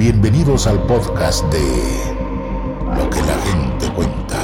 [0.00, 1.60] Bienvenidos al podcast de
[2.96, 4.38] Lo que la gente cuenta.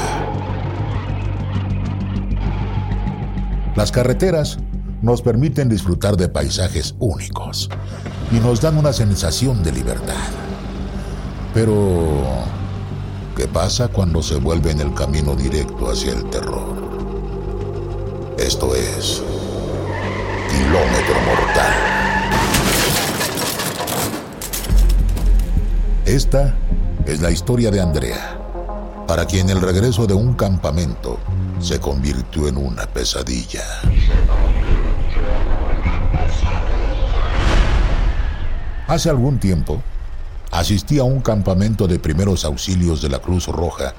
[3.74, 4.58] Las carreteras
[5.00, 7.70] nos permiten disfrutar de paisajes únicos
[8.30, 10.28] y nos dan una sensación de libertad.
[11.54, 12.22] Pero,
[13.34, 16.76] ¿qué pasa cuando se vuelve en el camino directo hacia el terror?
[18.36, 19.22] Esto es
[20.50, 21.95] Kilómetro Mortal.
[26.16, 26.56] Esta
[27.04, 28.38] es la historia de Andrea,
[29.06, 31.18] para quien el regreso de un campamento
[31.60, 33.62] se convirtió en una pesadilla.
[38.88, 39.82] Hace algún tiempo,
[40.52, 43.92] asistí a un campamento de primeros auxilios de la Cruz Roja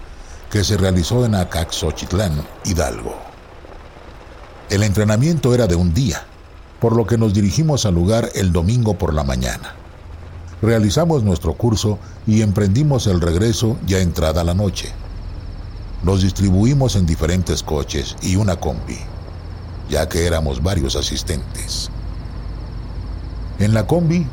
[0.49, 3.15] que se realizó en Acaxochitlán, Hidalgo.
[4.71, 6.25] El entrenamiento era de un día,
[6.79, 9.75] por lo que nos dirigimos al lugar el domingo por la mañana.
[10.61, 14.89] Realizamos nuestro curso y emprendimos el regreso ya entrada la noche.
[16.03, 18.97] Nos distribuimos en diferentes coches y una combi,
[19.87, 21.91] ya que éramos varios asistentes.
[23.59, 24.25] En la combi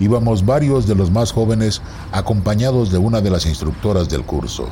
[0.00, 4.68] íbamos varios de los más jóvenes acompañados de una de las instructoras del curso.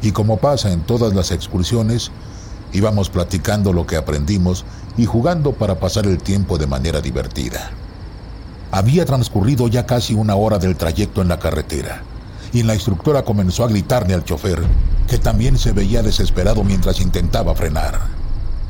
[0.00, 2.12] Y como pasa en todas las excursiones,
[2.72, 4.64] íbamos platicando lo que aprendimos
[4.96, 7.72] y jugando para pasar el tiempo de manera divertida.
[8.74, 12.02] Había transcurrido ya casi una hora del trayecto en la carretera,
[12.52, 14.60] y la instructora comenzó a gritarle al chofer,
[15.06, 18.00] que también se veía desesperado mientras intentaba frenar.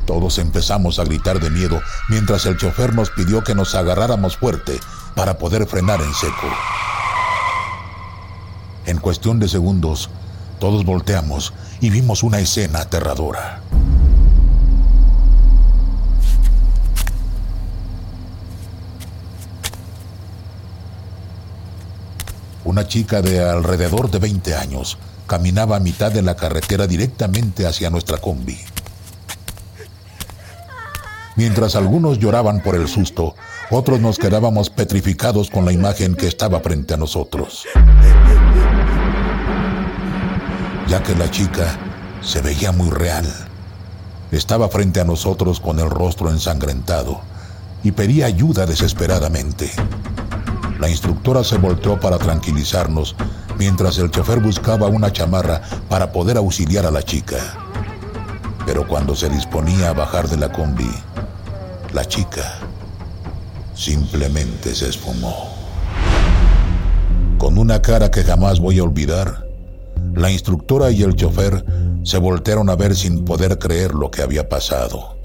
[0.05, 4.79] Todos empezamos a gritar de miedo mientras el chofer nos pidió que nos agarráramos fuerte
[5.15, 6.53] para poder frenar en seco.
[8.85, 10.11] En cuestión de segundos,
[10.59, 13.63] todos volteamos y vimos una escena aterradora.
[22.65, 27.91] Una chica de alrededor de 20 años caminaba a mitad de la carretera directamente hacia
[27.91, 28.57] nuestra combi.
[31.35, 33.35] Mientras algunos lloraban por el susto,
[33.69, 37.65] otros nos quedábamos petrificados con la imagen que estaba frente a nosotros.
[40.87, 41.77] Ya que la chica
[42.21, 43.31] se veía muy real.
[44.31, 47.21] Estaba frente a nosotros con el rostro ensangrentado
[47.83, 49.71] y pedía ayuda desesperadamente.
[50.79, 53.15] La instructora se volteó para tranquilizarnos
[53.57, 57.37] mientras el chofer buscaba una chamarra para poder auxiliar a la chica.
[58.65, 60.91] Pero cuando se disponía a bajar de la combi,
[61.93, 62.59] la chica
[63.73, 65.53] simplemente se esfumó.
[67.37, 69.45] Con una cara que jamás voy a olvidar,
[70.13, 71.65] la instructora y el chofer
[72.03, 75.15] se voltearon a ver sin poder creer lo que había pasado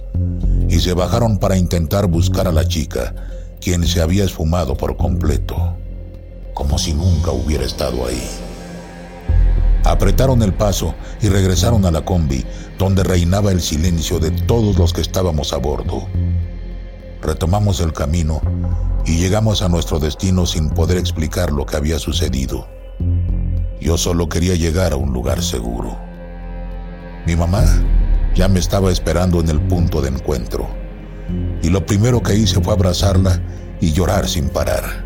[0.69, 3.15] y se bajaron para intentar buscar a la chica,
[3.61, 5.77] quien se había esfumado por completo,
[6.55, 8.29] como si nunca hubiera estado ahí.
[9.85, 12.45] Apretaron el paso y regresaron a la combi,
[12.79, 16.07] donde reinaba el silencio de todos los que estábamos a bordo
[17.23, 18.41] retomamos el camino
[19.05, 22.67] y llegamos a nuestro destino sin poder explicar lo que había sucedido.
[23.81, 25.99] Yo solo quería llegar a un lugar seguro.
[27.27, 27.65] Mi mamá
[28.35, 30.80] ya me estaba esperando en el punto de encuentro
[31.63, 33.41] y lo primero que hice fue abrazarla
[33.81, 35.05] y llorar sin parar.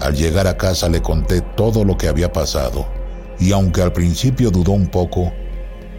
[0.00, 2.86] Al llegar a casa le conté todo lo que había pasado
[3.38, 5.32] y aunque al principio dudó un poco,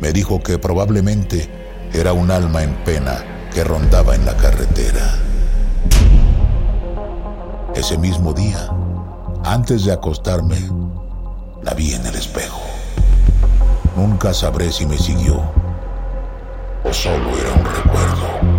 [0.01, 1.49] me dijo que probablemente
[1.93, 3.23] era un alma en pena
[3.53, 5.15] que rondaba en la carretera.
[7.75, 8.69] Ese mismo día,
[9.43, 10.57] antes de acostarme,
[11.63, 12.61] la vi en el espejo.
[13.95, 15.41] Nunca sabré si me siguió
[16.83, 18.56] o solo era un recuerdo.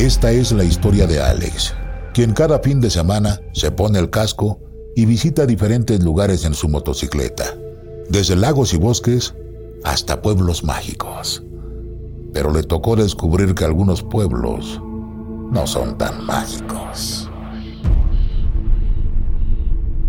[0.00, 1.74] Esta es la historia de Alex,
[2.14, 4.58] quien cada fin de semana se pone el casco
[4.96, 7.54] y visita diferentes lugares en su motocicleta,
[8.08, 9.34] desde lagos y bosques
[9.84, 11.42] hasta pueblos mágicos.
[12.32, 14.80] Pero le tocó descubrir que algunos pueblos
[15.52, 17.28] no son tan mágicos.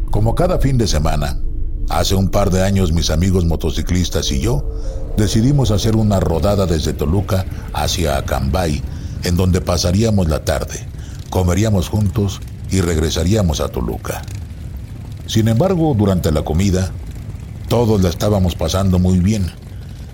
[0.09, 1.41] Como cada fin de semana,
[1.89, 4.63] hace un par de años mis amigos motociclistas y yo
[5.17, 8.81] decidimos hacer una rodada desde Toluca hacia Acambay
[9.23, 10.85] en donde pasaríamos la tarde,
[11.29, 14.21] comeríamos juntos y regresaríamos a Toluca.
[15.27, 16.91] Sin embargo, durante la comida,
[17.67, 19.51] todos la estábamos pasando muy bien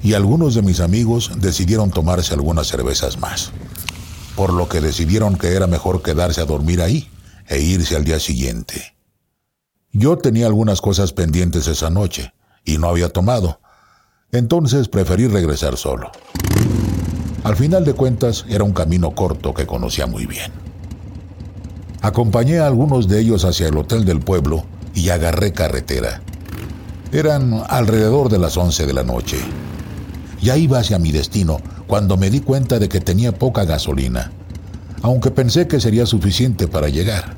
[0.04, 3.52] y algunos de mis amigos decidieron tomarse algunas cervezas más,
[4.36, 7.10] por lo que decidieron que era mejor quedarse a dormir ahí
[7.48, 8.96] e irse al día siguiente.
[9.92, 12.34] Yo tenía algunas cosas pendientes esa noche
[12.64, 13.60] y no había tomado,
[14.32, 16.12] entonces preferí regresar solo.
[17.48, 20.52] Al final de cuentas era un camino corto que conocía muy bien.
[22.02, 26.22] Acompañé a algunos de ellos hacia el hotel del pueblo y agarré carretera.
[27.14, 29.38] Eran alrededor de las 11 de la noche.
[30.42, 34.34] Ya iba hacia mi destino cuando me di cuenta de que tenía poca gasolina,
[35.02, 37.38] aunque pensé que sería suficiente para llegar.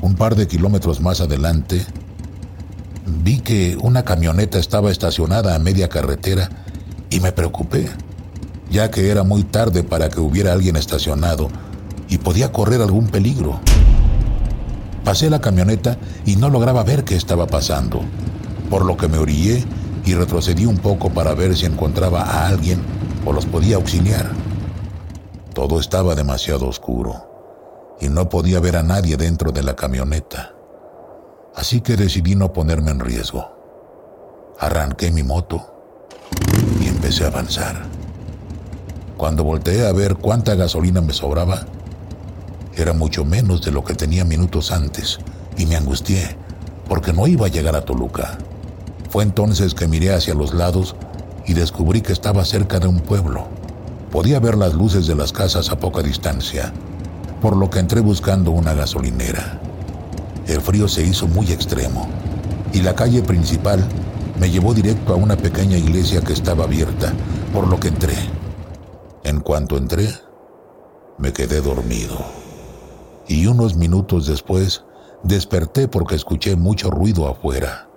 [0.00, 1.84] Un par de kilómetros más adelante,
[3.22, 6.48] vi que una camioneta estaba estacionada a media carretera
[7.10, 7.90] y me preocupé,
[8.70, 11.48] ya que era muy tarde para que hubiera alguien estacionado
[12.08, 13.60] y podía correr algún peligro.
[15.04, 18.02] Pasé la camioneta y no lograba ver qué estaba pasando,
[18.68, 19.64] por lo que me orillé
[20.04, 22.80] y retrocedí un poco para ver si encontraba a alguien
[23.24, 24.30] o los podía auxiliar.
[25.54, 27.26] Todo estaba demasiado oscuro
[28.00, 30.54] y no podía ver a nadie dentro de la camioneta.
[31.54, 33.50] Así que decidí no ponerme en riesgo.
[34.58, 35.60] Arranqué mi moto
[36.80, 37.99] y empecé a avanzar.
[39.20, 41.66] Cuando volteé a ver cuánta gasolina me sobraba,
[42.74, 45.18] era mucho menos de lo que tenía minutos antes
[45.58, 46.38] y me angustié
[46.88, 48.38] porque no iba a llegar a Toluca.
[49.10, 50.96] Fue entonces que miré hacia los lados
[51.46, 53.46] y descubrí que estaba cerca de un pueblo.
[54.10, 56.72] Podía ver las luces de las casas a poca distancia,
[57.42, 59.60] por lo que entré buscando una gasolinera.
[60.46, 62.08] El frío se hizo muy extremo
[62.72, 63.86] y la calle principal
[64.40, 67.12] me llevó directo a una pequeña iglesia que estaba abierta,
[67.52, 68.39] por lo que entré.
[69.22, 70.08] En cuanto entré,
[71.18, 72.16] me quedé dormido.
[73.28, 74.84] Y unos minutos después
[75.22, 77.88] desperté porque escuché mucho ruido afuera.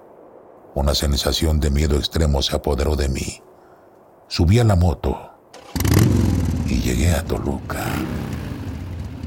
[0.75, 3.41] Una sensación de miedo extremo se apoderó de mí.
[4.27, 5.17] Subí a la moto
[6.67, 7.85] y llegué a Toluca.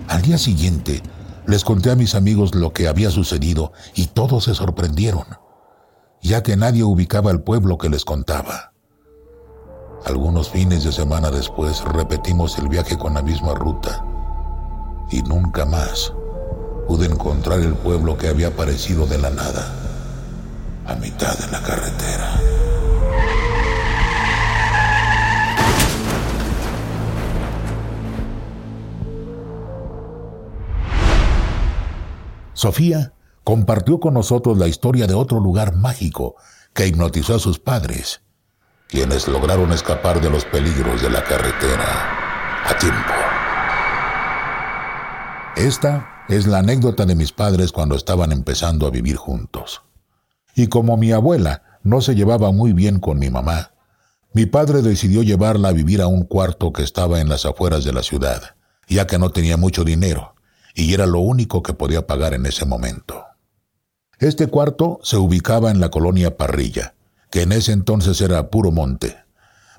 [0.09, 1.03] Al día siguiente
[1.47, 5.25] les conté a mis amigos lo que había sucedido y todos se sorprendieron,
[6.21, 8.73] ya que nadie ubicaba el pueblo que les contaba.
[10.07, 14.07] Algunos fines de semana después repetimos el viaje con la misma ruta
[15.11, 16.13] y nunca más
[16.87, 19.75] pude encontrar el pueblo que había aparecido de la nada
[20.87, 22.41] a mitad de la carretera.
[32.53, 33.13] Sofía
[33.43, 36.37] compartió con nosotros la historia de otro lugar mágico
[36.73, 38.21] que hipnotizó a sus padres,
[38.89, 43.13] quienes lograron escapar de los peligros de la carretera a tiempo.
[45.57, 49.83] Esta es la anécdota de mis padres cuando estaban empezando a vivir juntos.
[50.55, 53.73] Y como mi abuela no se llevaba muy bien con mi mamá,
[54.33, 57.93] mi padre decidió llevarla a vivir a un cuarto que estaba en las afueras de
[57.93, 58.57] la ciudad,
[58.87, 60.35] ya que no tenía mucho dinero,
[60.75, 63.25] y era lo único que podía pagar en ese momento.
[64.19, 66.96] Este cuarto se ubicaba en la colonia Parrilla,
[67.31, 69.17] que en ese entonces era puro monte.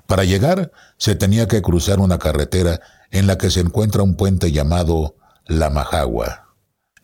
[0.06, 2.80] Para llegar se tenía que cruzar una carretera
[3.10, 5.16] en la que se encuentra un puente llamado
[5.46, 6.48] La Majagua.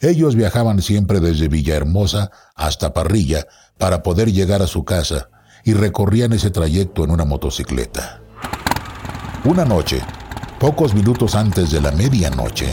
[0.01, 3.47] Ellos viajaban siempre desde Villahermosa hasta Parrilla
[3.79, 5.29] para poder llegar a su casa
[5.65, 8.21] y recorrían ese trayecto en una motocicleta.
[9.45, 10.01] Una noche,
[10.59, 12.73] pocos minutos antes de la medianoche,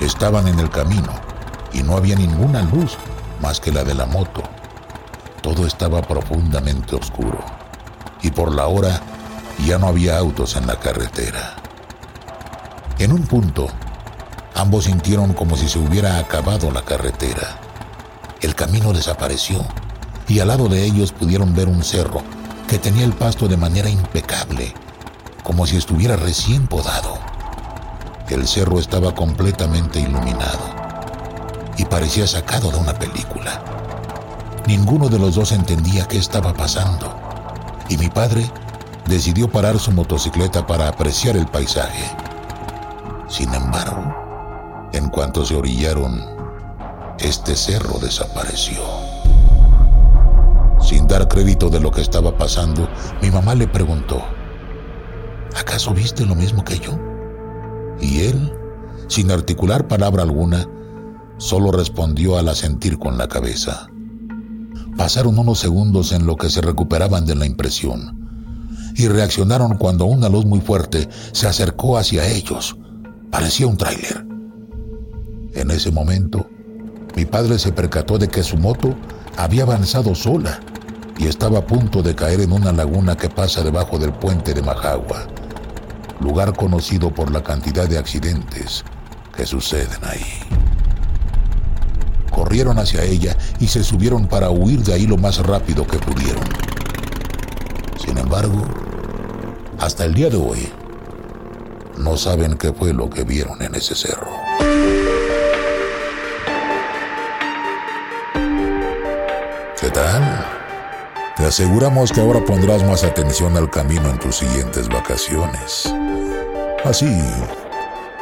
[0.00, 1.12] estaban en el camino
[1.72, 2.96] y no había ninguna luz
[3.40, 4.42] más que la de la moto.
[5.42, 7.38] Todo estaba profundamente oscuro
[8.22, 9.00] y por la hora
[9.66, 11.56] ya no había autos en la carretera.
[12.98, 13.66] En un punto,
[14.54, 17.58] ambos sintieron como si se hubiera acabado la carretera.
[18.40, 19.66] El camino desapareció
[20.28, 22.22] y al lado de ellos pudieron ver un cerro
[22.68, 24.72] que tenía el pasto de manera impecable,
[25.42, 27.18] como si estuviera recién podado.
[28.28, 30.60] El cerro estaba completamente iluminado
[31.76, 33.71] y parecía sacado de una película.
[34.66, 37.14] Ninguno de los dos entendía qué estaba pasando
[37.88, 38.48] y mi padre
[39.06, 42.04] decidió parar su motocicleta para apreciar el paisaje.
[43.28, 44.14] Sin embargo,
[44.92, 46.24] en cuanto se orillaron,
[47.18, 48.82] este cerro desapareció.
[50.80, 52.88] Sin dar crédito de lo que estaba pasando,
[53.20, 54.22] mi mamá le preguntó,
[55.58, 56.98] ¿acaso viste lo mismo que yo?
[58.00, 58.52] Y él,
[59.08, 60.68] sin articular palabra alguna,
[61.36, 63.91] solo respondió al asentir con la cabeza.
[65.02, 70.28] Pasaron unos segundos en lo que se recuperaban de la impresión y reaccionaron cuando una
[70.28, 72.76] luz muy fuerte se acercó hacia ellos.
[73.28, 74.24] Parecía un tráiler.
[75.54, 76.48] En ese momento,
[77.16, 78.94] mi padre se percató de que su moto
[79.36, 80.60] había avanzado sola
[81.18, 84.62] y estaba a punto de caer en una laguna que pasa debajo del puente de
[84.62, 85.26] Majagua,
[86.20, 88.84] lugar conocido por la cantidad de accidentes
[89.36, 90.61] que suceden ahí.
[92.32, 96.44] Corrieron hacia ella y se subieron para huir de ahí lo más rápido que pudieron.
[98.04, 98.64] Sin embargo,
[99.78, 100.68] hasta el día de hoy,
[101.98, 104.30] no saben qué fue lo que vieron en ese cerro.
[109.80, 110.46] ¿Qué tal?
[111.36, 115.92] Te aseguramos que ahora pondrás más atención al camino en tus siguientes vacaciones.
[116.84, 117.20] Así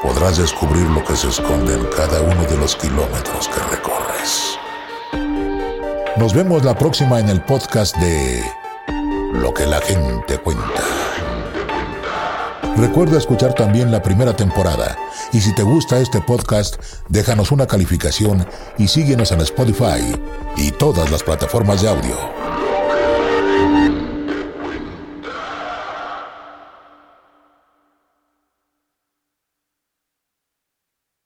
[0.02, 3.79] podrás descubrir lo que se esconde en cada uno de los kilómetros que recorres.
[6.16, 8.42] Nos vemos la próxima en el podcast de
[9.32, 10.82] Lo que la gente cuenta.
[12.76, 14.98] Recuerda escuchar también la primera temporada
[15.32, 20.14] y si te gusta este podcast, déjanos una calificación y síguenos en Spotify
[20.56, 22.49] y todas las plataformas de audio.